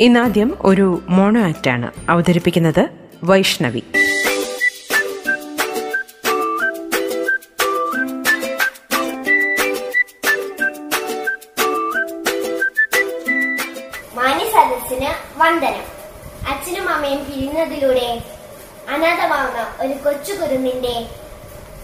ഇന്നാദ്യം 0.00 0.58
ഒരു 0.60 1.02
മോണോ 1.08 1.40
ആക്റ്റാണ് 1.40 1.92
അവതരിപ്പിക്കുന്നത് 2.08 2.88
വൈഷ്ണവി. 3.24 3.82
മാന്യസദസ്സിന് 14.14 15.12
വന്ദനം. 15.36 15.84
അച്ഛനും 16.48 16.88
അമ്മയും 16.88 17.24
പിരിയുന്നതിലൂടെ 17.24 18.22
അനാഥമാവുന്ന 18.88 19.74
ഒരു 19.80 19.92
കൊച്ചു 19.92 20.32
കുരുന്നിന്റെ 20.32 21.08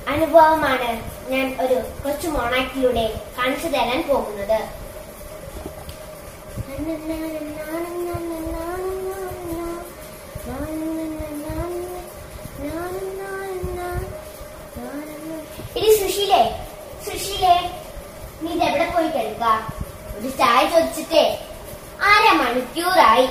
അനുഭവമാണ് 0.09 0.91
ഞാൻ 1.31 1.57
ഒരു 1.61 1.75
കൊച്ചു 1.75 2.29
മോണാക്കിലൂടെ 2.29 3.21
കാണിച്ചു 3.39 3.69
തരാൻ 3.69 4.05
പോകുന്നത്. 4.09 4.81
ഇനി 15.77 15.91
സുശീലേ 16.01 16.43
സുശീലേ 17.07 17.55
നീ 18.43 18.51
ഇതെവിടെ 18.57 18.87
പോയി 18.95 19.09
കിടക്ക 19.17 19.45
ഒരു 20.17 20.29
ചായ 20.41 20.61
ചോദിച്ചിട്ടേ 20.73 21.25
അര 22.11 22.25
മണിക്കൂറായി. 22.41 23.27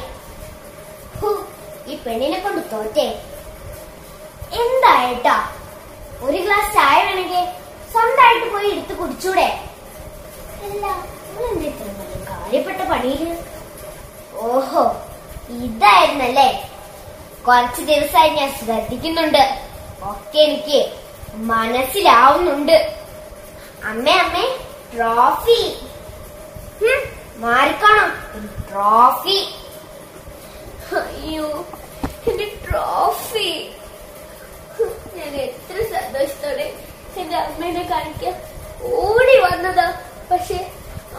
ഈ 1.92 1.95
പെണ്ണിനെ 2.04 2.40
കൊണ്ട് 2.40 2.62
തോറ്റേ. 2.72 3.06
എന്തായിട്ടാ? 4.62 5.36
ഒരു 6.26 6.38
ഗ്ലാസ് 6.45 6.73
ചായ 6.78 6.98
വേണമെങ്കിൽ 7.08 7.44
സ്വന്തമായിട്ട് 7.94 8.48
പോയി 8.54 8.70
എടുത്ത് 8.72 8.94
കുടിച്ചൂടെ? 9.00 9.48
ഇത്ര 10.64 11.88
കാര്യപ്പെട്ട 12.30 12.82
പണിയിൽ? 12.92 13.32
ഓഹോ 14.48 14.84
ഇതായിരുന്നല്ലേ? 15.66 16.50
കുറച്ച് 17.48 17.82
ദിവസമായി 17.82 18.30
ഞാൻ 18.30 18.50
ശ്രദ്ധിക്കുന്നുണ്ട്. 18.62 19.44
ഒക്കെ 20.12 20.40
എനിക്ക്. 20.48 20.80
മനസ്സിലാവുന്നുണ്ട്. 21.50 22.78
അമ്മേ 23.90 24.16
അമ്മേ 24.24 24.46
ട്രോഫി 24.94 25.60
മാറിക്കോണം? 27.44 28.10
ട്രോഫി 28.70 29.38
അയ്യോ 31.00 31.48
എന്റെ 32.30 32.48
ട്രോഫി 32.66 33.50
ഞാൻ 35.18 35.34
എത്ര 35.46 35.76
സന്തോഷത്തോടെ 35.94 36.68
എന്റെ 37.22 37.38
അമ്മേനെ 37.38 37.84
കാണിക്കാൻ 37.92 38.36
ഓടി 38.94 39.36
വന്നതാ. 39.46 39.88
പക്ഷെ 40.32 40.60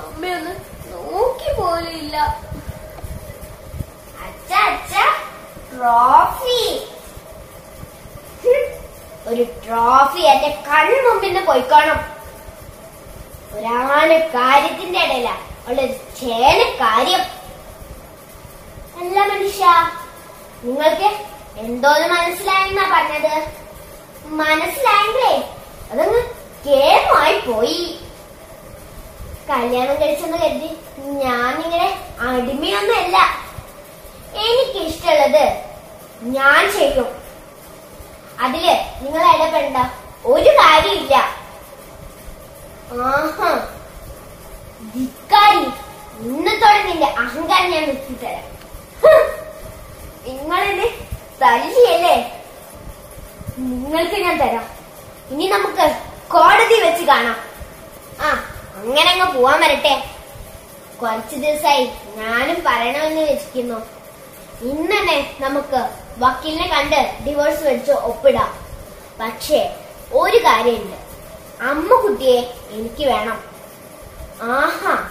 അമ്മയൊന്ന് 0.03 0.55
നോക്കി 0.93 1.51
പോലും 1.59 1.95
ഇല്ല 2.03 2.17
അച്ഛ 4.27 4.51
അച്ഛ 4.69 4.93
ട്രോഫി 5.73 6.61
ഒരു 9.29 9.43
ട്രോഫി 9.43 10.19
എന്റെ 10.19 10.49
കൺമുമ്പിൽ 10.69 11.33
നിന്ന് 11.33 11.47
പോയിക്കോണം. 11.47 11.99
ഒരാന 13.57 14.17
കാര്യത്തിന്റെ 14.17 14.99
ഇടയില 14.99 15.31
ഉള്ളൊരു 15.69 15.93
ചേന 15.93 16.59
കാര്യം. 16.83 17.21
അല്ല 19.01 19.19
മനുഷ്യ 19.21 19.65
നിങ്ങൾക്ക് 20.65 21.09
എന്തോന്ന് 21.59 22.09
മനസ്സിലായെന്നാ 22.09 22.85
പറഞ്ഞത്? 22.93 23.35
മനസ്സിലായെങ്കിലേ 24.27 25.35
അതങ്ങ് 25.93 26.21
കേമായി 26.67 27.39
പോയി. 27.39 28.01
കല്യാണം 29.51 29.97
കഴിച്ചെന്ന് 30.01 30.39
കരുതി 30.39 30.71
ഞാൻ 31.05 31.61
നിങ്ങളെ 31.61 31.89
അടിമയൊന്നല്ല 32.21 33.17
എനിക്കിഷ്ടമുള്ളത് 34.35 35.45
ഞാൻ 36.23 36.71
ചെയ്യും. 36.79 37.20
അതിൽ 38.41 38.81
നിങ്ങൾ 39.03 39.37
ഇടപെടണ്ട 39.37 39.77
ഒരു 40.25 40.49
കാര്യമില്ല. 40.49 41.17
ആഹാ. 43.03 43.69
ഇന്നത്തോടെ 46.21 46.83
നിന്റെ 46.83 47.07
അഹങ്കാരം 47.07 47.71
ഞാൻ 47.71 47.87
നിർത്തിത്തരാം. 47.87 48.51
നിങ്ങളിത് 50.27 50.91
തല്ലിയല്ലേ? 51.43 52.43
നിങ്ങൾക്ക് 53.59 54.15
ഞാൻ 54.15 54.39
തരാം. 54.39 54.71
ഇനി 55.31 55.47
നമുക്ക് 55.47 56.01
കോടതി 56.31 56.81
വെച്ച് 56.81 57.05
കാണാം. 57.05 57.37
ആ 58.21 58.45
അങ്ങനെ 58.75 59.11
അങ്ങ് 59.11 59.35
പോവാൻ 59.35 59.61
വരട്ടെ. 59.61 60.11
കുറച്ച് 61.03 61.35
ദിവസമായി 61.37 61.91
ഞാനും 62.17 62.65
പറയണമെന്ന് 62.67 63.21
വെച്ചിരിക്കുന്നു. 63.21 63.75
ഇന്നെ 64.61 65.37
നമുക്ക് 65.41 66.00
വക്കീലിനെ 66.19 66.69
കണ്ട് 66.69 67.19
ഡിവോഴ്സ് 67.27 67.65
മേടിച്ച് 67.65 67.93
ഒപ്പിടാം. 67.93 68.59
പക്ഷേ 69.21 69.77
ഒരു 70.13 70.37
കാര്യമുണ്ട്. 70.37 70.97
അമ്മ 71.63 72.01
കുട്ടിയെ 72.01 72.55
എനിക്ക് 72.71 73.07
വേണം. 73.07 73.45
ആഹാ 74.43 75.09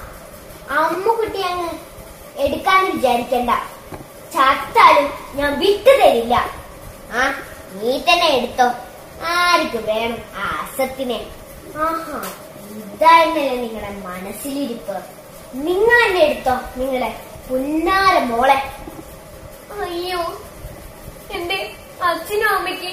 അമ്മ 0.70 1.14
കുട്ടിയെ 1.14 1.48
അങ്ങ് 1.48 1.70
എടുക്കാൻ 2.38 2.96
വിചാരിക്കണ്ട. 2.96 3.50
ചത്താലും 4.34 5.14
ഞാൻ 5.34 5.60
വിട്ടു 5.60 5.90
തരില്ല. 5.90 6.36
ആ 7.14 7.34
നീ 7.74 7.98
തന്നെ 7.98 8.28
എടുത്തോ. 8.28 8.72
ആർക്ക് 9.26 9.78
വേണം 9.78 10.18
ആ 10.36 10.66
അസത്തിനെ? 10.66 11.28
ആഹാ 11.78 12.32
ഇതായിരുന്നല്ലേ 12.70 13.56
നിങ്ങളുടെ 13.56 13.90
മനസ്സിലിരിപ്പ്. 13.90 15.02
നിങ്ങൾ 15.54 16.08
തന്നെ 16.08 16.20
എടുത്തോ 16.20 16.60
നിങ്ങളെ 16.78 17.20
പുന്നാര 17.50 18.20
മോളെ. 18.20 18.72
അയ്യോ. 19.82 20.42
എന്റെ 21.38 21.58
അച്ഛനും 22.10 22.50
അമ്മയ്ക്ക് 22.56 22.92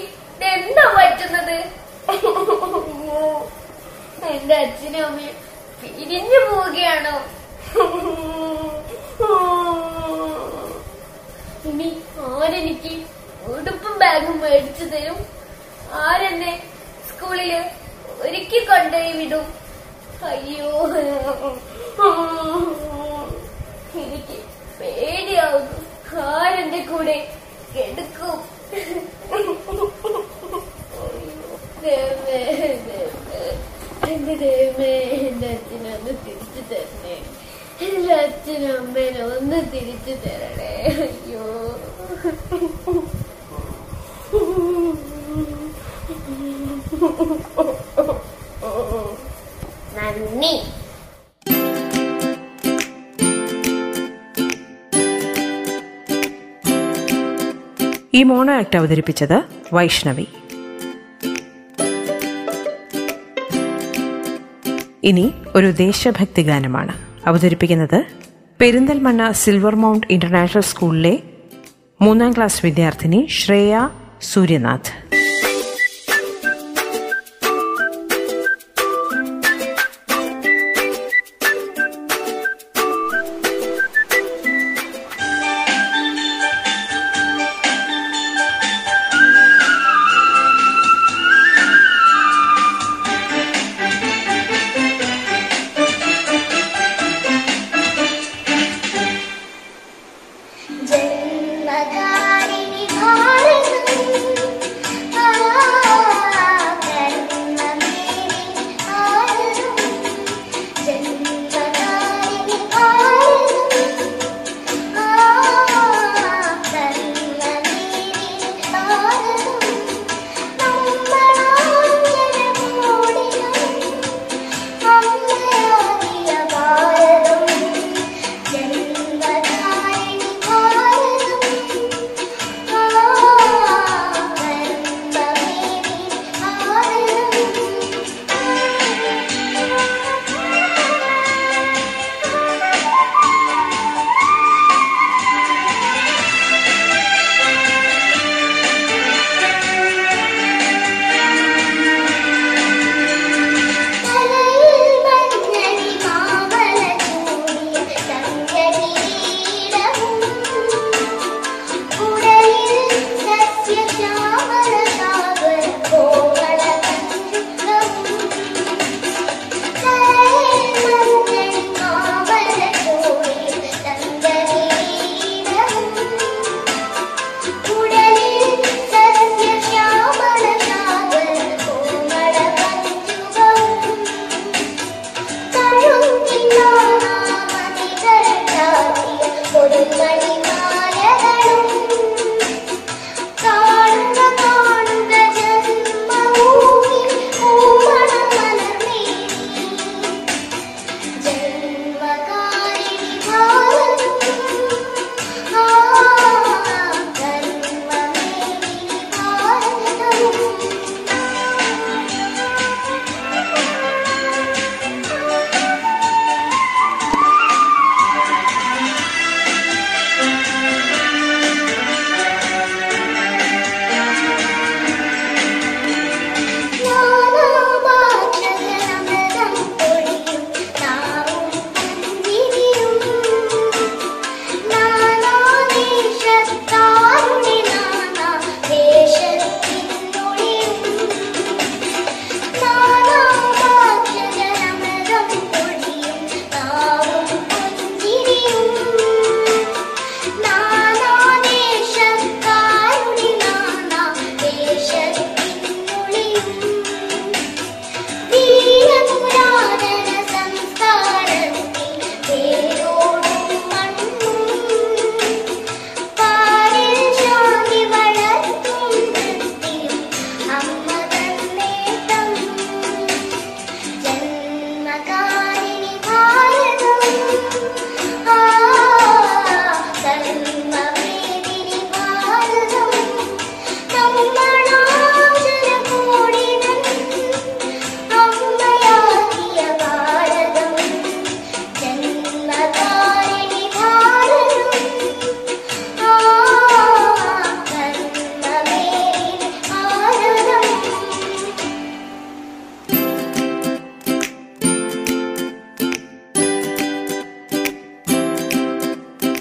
എന്താ 0.53 0.85
പറ്റുന്നത്? 0.97 1.57
എന്റെ 4.35 4.55
അച്ഛനും 4.65 5.05
അമ്മയും 5.07 5.37
പിരിഞ്ഞു 5.81 6.41
പോവുകയാണോ? 6.49 7.17
ഇനി 11.71 11.89
ആരെനിക്ക് 12.31 12.95
ഉടുപ്പും 13.53 13.95
ബാഗും 13.99 14.41
മേടിച്ചു 14.41 14.85
തരും? 14.85 15.19
ആരെന്നെ 16.05 16.53
സ്കൂളിൽ 17.09 17.53
ഒരുക്കി 18.25 18.61
കൊണ്ടുപോയി 18.65 19.13
വിടും? 19.13 19.47
അയ്യോ. 20.31 20.71
എനിക്ക് 24.03 24.37
പേടിയാവുന്നു 24.81 25.79
ആരെന്റെ 26.35 26.81
കൂടെ 26.91 27.17
ദൈവമേ. 31.83 32.39
എന്റെ 34.09 34.35
ദൈവമേ 34.35 34.99
എന്റെ 34.99 35.47
അച്ഛനെ 35.47 35.91
ഒന്ന് 35.95 36.11
തിരിച്ചു 36.27 36.75
തരണേ. 36.75 37.23
എന്റെ 37.81 38.15
അച്ഛനും 38.15 38.79
അമ്മേനെ 38.79 39.25
ഒന്ന് 39.25 39.73
തിരിച്ചു 39.73 40.11
തരണേ. 40.11 40.95
അയ്യോ. 40.99 41.43
നന്ദി. 49.95 50.76
ഈ 58.17 58.23
മോണോ 58.23 58.53
ആക്ട് 58.53 58.77
അവതരിപ്പിച്ചത് 58.77 59.45
വൈഷ്ണവി. 59.73 60.27
ഇനി 65.05 65.35
ഒരു 65.55 65.71
ദേശഭക്തി 65.71 66.43
ഗാനമാണ്. 66.43 66.95
അവതരിപ്പിക്കുന്നത് 67.27 68.05
പെരിന്തൽമണ്ണ 68.61 69.31
സിൽവർ 69.31 69.75
മൗണ്ട് 69.75 70.07
ഇന്റർനാഷണൽ 70.11 70.63
സ്കൂളിലെ 70.63 71.23
മൂന്നാം 72.01 72.33
ക്ലാസ് 72.33 72.61
വിദ്യാർത്ഥിനി 72.65 73.29
ശ്രേയ 73.31 73.89
സൂര്യനാഥ്. 74.23 75.16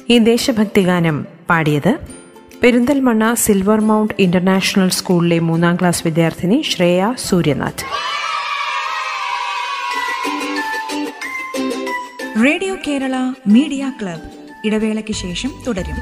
ഈ 0.09 0.17
ദേശഭക്തി 0.19 0.81
ഗാനം 0.81 1.27
പാടിയത് 1.49 1.99
പെരിന്തൽമണ്ണ 2.63 3.33
സിൽവർ 3.33 3.79
മൗണ്ട് 3.79 4.13
ഇന്റർനാഷണൽ 4.19 4.89
സ്കൂളിലെ 4.89 5.39
മൂന്നാം 5.39 5.75
ക്ലാസ് 5.75 6.03
വിദ്യാർത്ഥിനി 6.05 6.61
Shreya 6.61 7.07
Suryanath. 7.17 7.85
Radio 12.45 12.75
Kerala 12.87 13.15
media 13.47 13.91
club 14.01 14.29
ഇടവേളയ്ക്ക് 14.67 15.13
ശേഷം 15.13 15.51
തുടരും. 15.67 15.97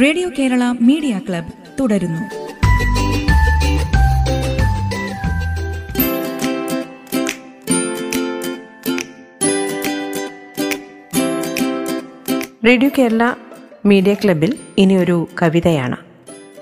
റേഡിയോ 0.00 0.28
കേരള 0.38 0.62
മീഡിയ 0.80 1.18
ക്ലബ് 1.18 1.52
തുടരുന്നു. 1.80 2.41
റേഡിയോ 12.66 12.90
കേരള 12.98 13.32
മീഡിയ 13.86 14.14
ക്ലബിൽ 14.14 14.58
ഇനിയൊരു 14.78 15.28
കവിതയാണ്. 15.42 15.96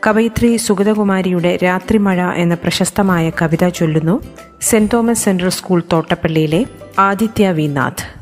കവയിത്രി 0.06 0.56
സുഗതകുമാരിയുടെ 0.56 1.58
രാത്രിമഴ 1.64 2.20
എന്ന 2.20 2.54
പ്രശസ്തമായ 2.54 3.32
കവിത 3.42 3.68
ചൊല്ലുന്നു 3.68 4.22
സെന്റ് 4.60 4.90
തോമസ് 4.92 5.24
സെൻട്രൽ 5.24 5.48
സ്കൂൾ 5.48 5.82
തോട്ടപ്പള്ളിയിലെ 5.92 6.66
ആദിത്യ 6.98 7.50
വി 7.50 7.66
നാഥ്. 7.66 8.19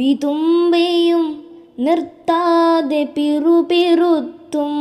വിതുമ്പയും 0.00 1.24
നിർത്താതെ 1.78 3.00
പിറുപിറുത്തും 3.14 4.74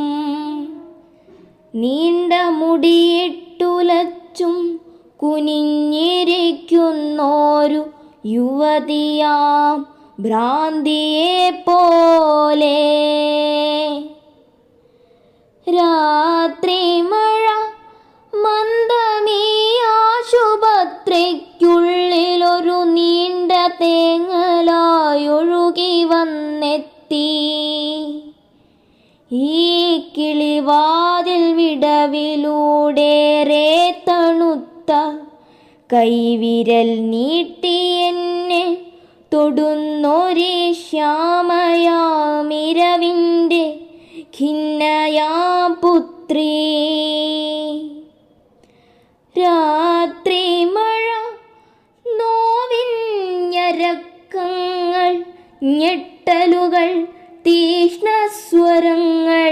നീണ്ട 1.73 2.33
മുടിയിട്ടുലച്ചും 2.59 4.55
കുനിഞ്ഞിരിക്കുന്നോരു 5.21 6.61
യുവതിയാം 8.29 9.77
ഭ്രാന്തിയെ 10.21 11.35
പോലെ 11.67 12.79
രാത്രി 15.67 16.81
മഴ 17.03 17.45
മന്ദമീ 18.33 19.43
ആശുപത്രിക്കുള്ളിലൊരു 22.49 22.89
നീണ്ട 22.89 23.51
തേങ്ങലായൊഴുകി 23.81 26.03
വന്നെത്തി. 26.03 27.29
ഈ 29.31 30.07
കിളിവാതിൽ 30.17 31.53
വിടവിലൂടേറെ 31.53 33.71
തണുത്ത 34.07 34.91
കൈവിരൽ 35.93 36.89
നീട്ടി 37.09 37.77
എന്നെ 38.09 38.63
തൊടുന്നൊരു 39.33 40.73
ശ്യാമയാമിരവിന്റെ 40.73 43.63
ഖിന്നയാ 44.39 45.31
പുത്രീ. 45.81 46.49
ഞെട്ടലുകൾ 56.39 56.89
തീഷ്ണസ്വരങ്ങൾ 57.45 59.49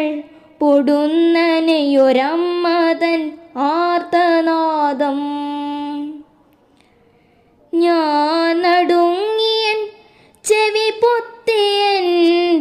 പൊടുന്നനെയൊരമ്മതൻ 0.59 3.21
ആർത്തനാദം. 3.57 5.19
ഞാൻ 7.73 8.61
നടുങ്ങിയൻ 8.61 9.79
ചെവി 10.45 10.87
പൊത്തിയൻ 11.01 12.07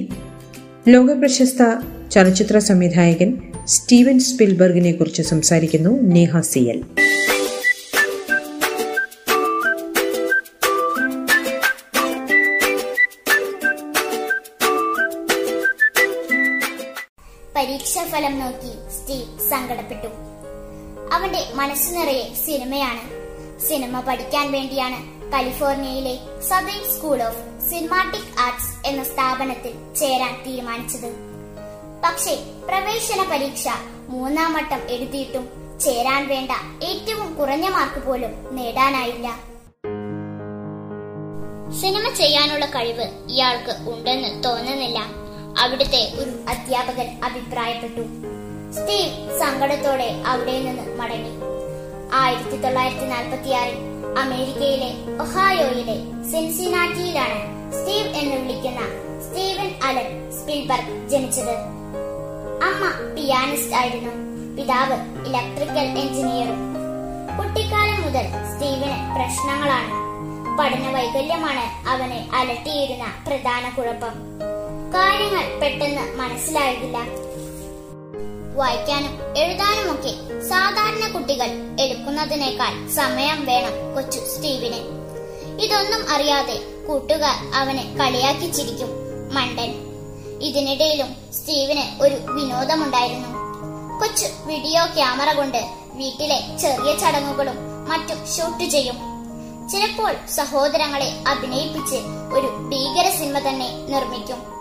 ലോകപ്രശസ്ത 0.89 1.63
ചലച്ചിത്ര 2.11 2.59
സംവിധായകൻ 2.59 3.31
സ്റ്റീവൻ 3.67 4.21
സ്പിൽബർഗിനെ 4.21 4.93
കുറിച്ച് 4.93 5.23
സംസാരിക്കുന്നു 5.23 5.91
നേഹ 6.13 6.41
സിയൽ 6.51 6.79
പരീക്ഷാഫലം 17.57 18.39
നോക്കി 18.41 18.91
സ്റ്റീവ് 18.91 19.51
സങ്കടപ്പെട്ടു. 19.51 20.09
അവന്റെ 21.13 21.47
മനസ്സു 21.55 21.91
നിറയെ 21.91 22.35
സിനിമയാണ്. 22.35 23.05
സിനിമ 23.69 24.01
പഠിക്കാൻ 24.01 24.53
വേണ്ടിയാണ് 24.53 24.99
കാലിഫോർണിയയിലെ 25.33 26.41
Southern 26.41 26.83
school 26.95 27.23
of 27.23 27.71
cinematic 27.71 28.41
arts 28.41 28.89
എന്ന 28.89 29.05
സ്ഥാപനത്തിൽ 29.05 29.95
ചേരാൻ 29.95 30.45
തീരുമാനിച്ചത്. 30.47 31.11
പക്ഷേ 32.05 32.35
പ്രവേശന 32.69 33.23
പരീക്ഷ 33.33 33.69
മൂന്നാം 34.09 34.53
വട്ടം 34.53 34.83
എഴുതിയിട്ടും 34.91 35.45
ചേരാൻ 35.81 36.29
വേണ്ട 36.29 36.51
ഏറ്റവും 36.85 37.35
കുറഞ്ഞ 37.35 37.69
മാർക്ക് 37.69 38.07
പോലും 38.07 38.57
നേടാനായില്ല. 38.57 39.29
സിനിമ 41.81 42.15
ചെയ്യാനുള്ള 42.15 42.67
കഴിവ് 42.67 43.07
ഇയാൾക്ക് 43.31 43.71
ഉണ്ടെന്ന് 43.91 44.45
തോന്നുന്നില്ല. 44.45 45.26
അവിടുത്തെ 45.59 46.13
ഒരു 46.19 46.31
അധ്യാപകൻ 46.49 47.21
അഭിപ്രായപ്പെട്ടു. 47.25 48.01
സ്റ്റീവ് 48.73 49.39
സങ്കടത്തോടെ 49.41 50.23
അവിടെ 50.27 50.59
നിന്ന് 50.61 50.99
മടങ്ങി. 50.99 51.31
ആയിരത്തി 52.13 52.57
തൊള്ളായിരത്തി 52.57 53.05
നാൽപ്പത്തിയാറിൽ 53.05 53.77
അമേരിക്കയിലെ 54.19 54.91
ഒഹായോയിലെ 55.21 55.97
സെൻസിനാറ്റിയിലാണ് 56.33 57.73
സ്റ്റീവ് 57.73 58.09
എന്ന് 58.09 58.37
വിളിക്കുന്ന 58.37 58.81
സ്റ്റീവൻ 59.29 59.75
അലൻ 59.85 60.33
സ്പിൽബർഗ് 60.33 61.09
ജനിച്ചത്. 61.09 61.57
അമ്മ 62.63 63.15
പിയാനിസ്റ്റ് 63.15 63.75
ആയിരുന്നു. 63.75 64.13
പിതാവ് 64.57 65.27
ഇലക്ട്രിക്കൽ 65.29 65.99
എഞ്ചിനീയറും. 65.99 66.61
കുട്ടിക്കാലം 67.39 68.03
മുതൽ 68.03 68.27
സ്റ്റീവിന് 68.53 68.97
പ്രശ്നങ്ങളാണ്. 69.17 70.07
പഠന 70.59 70.95
വൈകല്യമാണ് 70.95 71.89
അവനെ 71.89 72.29
അലട്ടിയിരുന്ന 72.35 73.05
പ്രധാന 73.27 73.69
കുഴപ്പം. 73.69 74.26
കാര്യങ്ങൾ 74.95 75.45
പെട്ടെന്ന് 75.61 76.05
മനസ്സിലായില്ല 76.19 76.99
വായിക്കാനും 78.59 79.15
എഴുതാനും 79.43 79.89
ഒക്കെ 79.95 80.13
സാധാരണ 80.51 81.05
കുട്ടികൾ 81.15 81.49
എടുക്കുന്നതിനേക്കാൾ 81.85 82.73
സമയം 82.99 83.41
വേണം 83.47 83.75
കൊച്ചു 83.95 84.21
സ്റ്റീവിന്. 84.33 84.81
ഇതൊന്നും 85.65 86.03
അറിയാതെ 86.15 86.57
കൂട്ടുകാർ 86.87 87.37
അവനെ 87.61 87.85
കളിയാക്കി 88.01 88.49
ചിരിക്കും 88.51 88.91
മണ്ടൻ. 89.37 89.71
ഇതിനിടയിലും 90.49 91.11
സ്റ്റീവിന് 91.39 91.85
ഒരു 92.05 92.17
വിനോദമുണ്ടായിരുന്നു. 92.37 93.31
കൊച്ചു 94.01 94.29
വീഡിയോ 94.49 94.83
ക്യാമറ 94.97 95.33
കൊണ്ട് 95.37 95.61
വീട്ടിലെ 96.01 96.39
ചെറിയ 96.63 96.91
ചടങ്ങുകളും 97.03 97.59
മറ്റും 97.91 98.19
ഷൂട്ട് 98.35 98.65
ചെയ്യും. 98.65 98.99
ചിലപ്പോൾ 99.71 100.13
സഹോദരങ്ങളെ 100.39 101.09
അഭിനയിപ്പിച്ച് 101.27 101.99
ഒരു 102.37 102.49
ഭീകര 102.71 103.07
സിനിമ 103.19 103.39
തന്നെ 103.39 103.69
നിർമ്മിക്കും. 103.95 104.56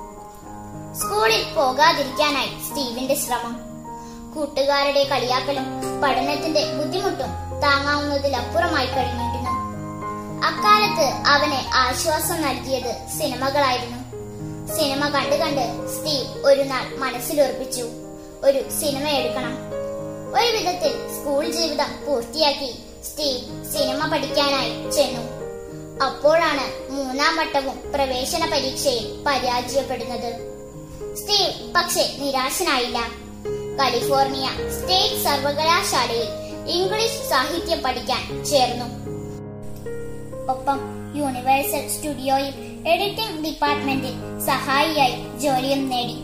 സ്കൂളിൽ 0.99 1.53
പോകാതിരിക്കാനായി 1.53 2.47
സ്റ്റീവിന്റെ 2.47 3.15
ശ്രമം. 3.15 3.59
കൂട്ടുകാരുടെ 4.35 5.03
കളിയാക്കലും 5.03 5.65
പഠനത്തിന്റെ 6.03 6.73
ബുദ്ധിമുട്ടും 6.73 7.61
താങ്ങാവുന്നതിലപ്പുറമായി 7.63 8.85
കഴിഞ്ഞിരുന്നു. 8.85 9.51
അക്കാലത്ത് 10.45 11.05
അവനെ 11.27 11.65
ആശ്വാസം 11.73 12.41
നൽകിയത് 12.41 13.19
സിനിമകളായിരുന്നു. 13.19 13.97
സിനിമ 14.75 15.07
കണ്ടു 15.07 15.35
കണ്ട് 15.35 15.89
സ്റ്റീവ് 15.95 16.45
ഒരു 16.45 16.61
നാൾ 16.61 16.97
മനസ്സിലുറപ്പിച്ചു. 16.97 17.85
ഒരു 18.43 18.69
സിനിമ 18.69 19.07
എടുക്കണം. 19.07 19.57
ഒരു 20.35 20.57
വിധത്തിൽ 20.57 20.91
സ്കൂൾ 20.91 21.49
ജീവിതം 21.49 22.05
പൂർത്തിയാക്കി 22.07 22.79
സ്റ്റീവ് 23.03 23.73
സിനിമ 23.73 24.11
പഠിക്കാനായി 24.11 24.91
ചെന്നു. 24.91 25.21
അപ്പോഴാണ് 26.05 26.91
മൂന്നാം 26.91 27.37
വട്ടവും 27.37 27.91
പ്രവേശന 27.95 28.49
പരീക്ഷയിൽ 28.53 29.23
പരാജയപ്പെടുന്നത്. 29.27 30.54
സ്റ്റീവ് 31.15 31.73
പക്ഷെ 31.75 32.15
നിരാശനായില്ല. 32.19 32.99
കാലിഫോർണിയ 33.79 34.47
സ്റ്റേറ്റ് 34.47 35.23
സർവകലാശാലയിൽ 35.23 36.29
ഇംഗ്ലീഷ് 36.69 37.29
സാഹിത്യം 37.29 37.83
പഠിക്കാൻ 37.83 38.45
ചേർന്നു. 38.45 38.85
ഒപ്പം 40.51 40.79
യൂണിവേഴ്സൽ 41.15 41.87
സ്റ്റുഡിയോയിൽ 41.87 42.53
എഡിറ്റിംഗ് 42.87 43.45
ഡിപ്പാർട്ട്മെന്റിൽ 43.45 44.15
സഹായിയായി 44.45 45.39
ജോലിയും 45.39 45.89
നേടി. 45.89 46.17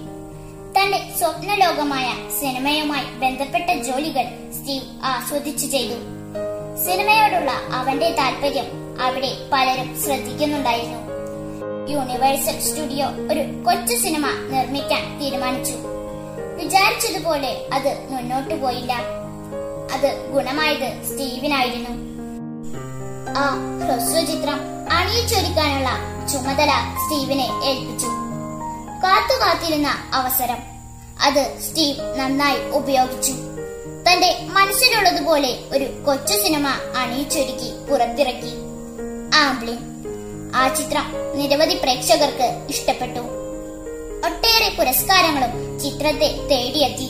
തന്റെ 0.76 1.00
സ്വപ്നലോകമായ 1.20 2.08
സിനിമയുമായി 2.40 3.06
ബന്ധപ്പെട്ട 3.06 3.70
ജോലികൾ 3.84 4.26
സ്റ്റീവ് 4.52 4.86
ആസ്വദിച്ചു 5.04 5.68
ചെയ്തു. 5.68 5.98
സിനിമയോടുള്ള 6.86 7.52
അവന്റെ 7.72 8.12
താല്പര്യം 8.12 8.70
അവിടെ 9.02 9.32
പലരും 9.54 10.02
ശ്രദ്ധിക്കുന്നുണ്ടായിരുന്നു. 10.04 11.01
യൂണിവേഴ്സൽ 11.92 12.60
സ്റ്റുഡിയോ 12.60 13.08
ഒരു 13.08 13.64
കൊച്ചു 13.66 13.96
സിനിമ 13.96 14.28
നിർമ്മിക്കാൻ 14.28 15.20
തീരുമാനിച്ചു. 15.20 15.74
വിചാരിച്ചതുപോലെ 16.58 17.66
അത് 17.74 18.08
മുന്നോട്ടു 18.10 18.56
പോയില്ല. 18.56 18.94
അത് 19.94 20.32
ഗുണമായത് 20.34 21.04
സ്റ്റീവിനായിരുന്നു. 21.04 21.90
ആ 23.38 23.56
ഹ്രസ്വചിത്രം 23.84 24.60
അണിയിച്ചൊരുക്കാനുള്ള 24.92 25.90
ചുമതല 26.28 26.72
സ്റ്റീവിനെ 27.04 27.50
ഏൽപ്പിച്ചു. 27.64 28.08
കാത്തു 29.04 29.34
കാത്തിരുന്ന 29.34 29.88
അവസരം. 30.14 30.58
അത് 31.22 31.58
സ്റ്റീവ് 31.62 32.20
നന്നായി 32.20 32.70
ഉപയോഗിച്ചു. 32.72 33.32
തന്റെ 34.10 34.40
മനസ്സിലുള്ളതുപോലെ 34.52 35.60
ഒരു 35.72 36.04
കൊച്ചു 36.06 36.34
സിനിമ 36.34 36.68
അണിയിച്ചൊരുക്കി 36.98 37.92
പുറത്തിറക്കി. 37.92 38.54
ആംബ്ലിൻ. 39.36 39.91
ആ 40.56 40.74
ചിത്രം 40.74 41.06
നിരവധി 41.36 41.74
പ്രേക്ഷകർക്ക് 41.74 42.66
ഇഷ്ടപ്പെട്ടു. 42.70 43.20
ഒട്ടേറെ 44.26 44.76
പുരസ്കാരങ്ങളും 44.78 45.80
ചിത്രത്തെ 45.80 46.48
തേടിയെത്തി. 46.52 47.10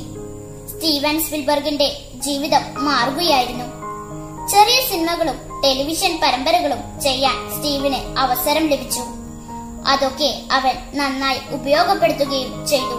സ്റ്റീവൻ 0.67 1.23
സ്പിൽബർഗിന്റെ 1.23 1.97
ജീവിതം 2.15 2.85
മാറുകയായിരുന്നു. 2.85 3.65
ചെറിയ 4.47 4.89
സിനിമകളും 4.89 5.61
ടെലിവിഷൻ 5.63 6.19
പരമ്പരകളും 6.23 7.01
ചെയ്യാൻ 7.01 7.51
സ്റ്റീവിന് 7.55 8.19
അവസരം 8.19 8.67
ലഭിച്ചു. 8.67 9.01
അതൊക്കെ 9.87 10.41
അവൻ 10.51 10.75
നന്നായി 10.93 11.39
ഉപയോഗപ്പെടുത്തുകയും 11.51 12.67
ചെയ്തു. 12.67 12.97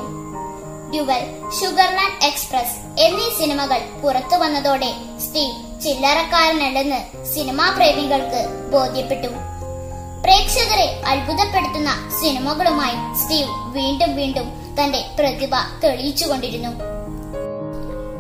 ഡ്യുവൽ 0.93 1.51
ഷുഗർലാൻഡ് 1.61 2.25
എക്സ്പ്രസ് 2.25 3.01
എന്നീ 3.01 3.31
സിനിമകൾ 3.39 4.01
പുറത്തു 4.03 4.37
വന്നതോടെ 4.37 4.93
സ്റ്റീവ് 5.19 5.81
ചില്ലറക്കാരനല്ലെന്ന് 5.83 7.25
സിനിമാ 7.35 7.71
പ്രേമികൾക്ക് 7.71 8.71
ബോധ്യപ്പെട്ടു. 8.73 9.52
പ്രേക്ഷകരെ 10.25 11.03
അത്ഭുതപ്പെടുത്തുന്ന 11.07 11.91
സിനിമകളുമായി 12.21 12.97
സ്റ്റീവ് 13.23 13.55
വീണ്ടും 13.73 14.17
വീണ്ടും 14.17 14.47
തന്റെ 14.79 15.01
പ്രതിഭ 15.19 15.55
തെളിയിച്ചുകൊണ്ടിരുന്നു. 15.85 16.71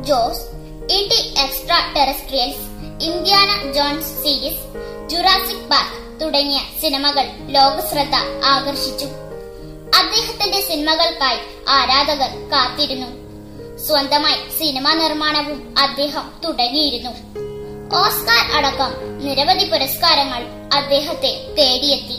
Jaws 0.02 0.44
ET 0.92 1.34
extra 1.40 1.78
terrestrials 1.96 2.64
Indiana 3.04 3.72
Jones 3.72 4.22
series 4.22 4.64
Jurassic 5.08 5.68
Park 5.70 6.20
തുടങ്ങിയ 6.20 6.60
സിനിമകൾ 6.80 7.24
ലോകശ്രദ്ധ 7.46 8.44
ആകർഷിച്ചു. 8.44 9.06
അദ്ദേഹത്തിന്റെ 10.00 10.60
സിനിമകൾക്കായി 10.60 11.40
ആരാധകർ 11.68 12.30
കാത്തിരുന്നു. 12.52 13.10
സ്വന്തമായി 13.86 14.40
സിനിമാ 14.58 14.94
നിർമ്മാണവും 14.94 15.74
അദ്ദേഹം 15.78 16.32
തുടങ്ങിയിരുന്നു. 16.44 17.12
ഓസ്കാർ 17.94 18.44
അടക്കം 18.56 18.92
നിരവധി 19.24 19.64
പുരസ്കാരങ്ങൾ 19.64 20.42
അദ്ദേഹത്തെ 20.74 21.32
തേടിയെത്തി. 21.58 22.16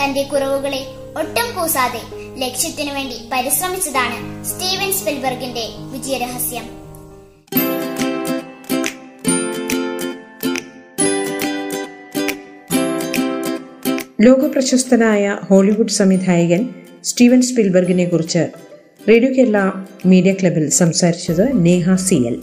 തന്റെ 0.00 0.22
കുറവുകളെ 0.22 0.80
ഒട്ടും 1.18 1.54
കൂസാതെ 1.56 2.00
ലക്ഷ്യത്തിനു 2.36 2.92
വേണ്ടി 2.92 3.14
പരിശ്രമിച്ചതാണ് 3.32 4.44
സ്റ്റീവൻ 4.44 4.92
സ്പിൽബർഗിന്റെ 4.92 5.64
വിജയരഹസ്യം. 5.92 6.66
ലോകപ്രശസ്തനായ 14.20 15.38
ഹോളിവുഡ് 15.50 15.88
സംവിധായകൻ 15.88 16.68
സ്റ്റീവൻ 17.04 17.42
സ്പിൽബർഗിനെ 17.42 18.04
കുറിച്ച് 18.04 18.48
റേഡിയോ 19.08 19.32
കേരള 19.32 19.70
മീഡിയ 20.06 20.32
ക്ലബിൽ 20.32 20.70
സംസാരിച്ചത് 20.70 21.64
Neha 21.66 21.94
C 21.94 22.14
L. 22.14 22.42